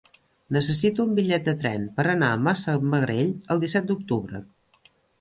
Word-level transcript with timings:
Necessito 0.55 1.05
un 1.09 1.11
bitllet 1.19 1.45
de 1.51 1.55
tren 1.65 1.85
per 1.99 2.07
anar 2.15 2.31
a 2.31 2.41
Massamagrell 2.49 3.31
el 3.57 3.65
disset 3.69 3.89
d'octubre. 3.93 4.47